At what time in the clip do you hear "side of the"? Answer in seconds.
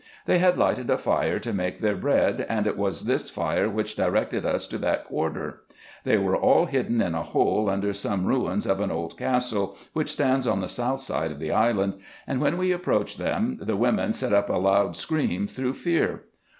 11.01-11.51